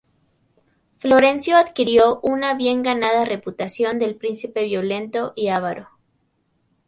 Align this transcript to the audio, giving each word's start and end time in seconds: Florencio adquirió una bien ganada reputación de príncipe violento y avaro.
Florencio 0.97 1.57
adquirió 1.57 2.21
una 2.23 2.55
bien 2.55 2.81
ganada 2.81 3.23
reputación 3.23 3.99
de 3.99 4.15
príncipe 4.15 4.63
violento 4.63 5.31
y 5.35 5.49
avaro. 5.49 5.89